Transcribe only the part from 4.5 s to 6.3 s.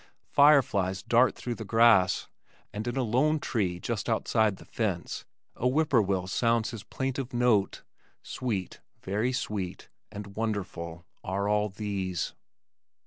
the fence, a whippoorwill